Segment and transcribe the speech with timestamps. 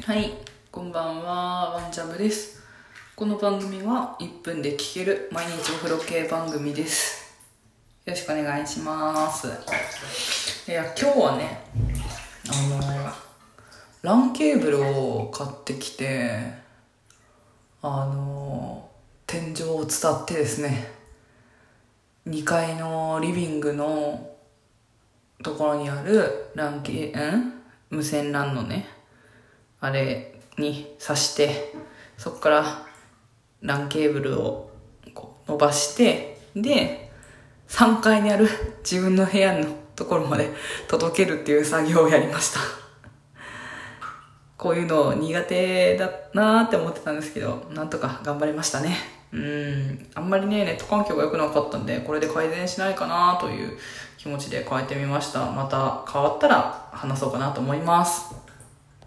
[0.00, 0.32] はい、
[0.70, 2.62] こんばんは、ワンジャムです。
[3.16, 7.36] この番組は1分で聴ける毎日お風呂系番組です。
[8.06, 9.48] よろしくお願いします。
[10.68, 11.64] いや、今日はね、
[12.48, 16.52] あの、LAN ケーブルを買ってきて、
[17.82, 18.88] あの、
[19.26, 20.92] 天井を伝ってですね、
[22.26, 24.30] 2階のリビングの
[25.42, 27.52] ところにある LAN ケん？
[27.90, 28.86] 無線 LAN のね、
[29.80, 31.74] あれに挿して、
[32.16, 32.86] そこから
[33.62, 34.70] LAN ケーブルを
[35.14, 37.10] こう伸ばして、で、
[37.68, 38.48] 3階にある
[38.88, 40.50] 自分の部屋のところまで
[40.88, 42.60] 届けるっていう作業をやりました。
[44.56, 48.96] こういうの苦手だなーって思ってたんですけど、なんとか頑張りましたね。
[49.32, 50.06] うん。
[50.14, 53.78] あんまりね、ネット環境が良くなかったんで、これで改善しないかなという
[54.16, 55.50] 気持ちで変えてみました。
[55.52, 58.47] また変わったら話そうかなと思います。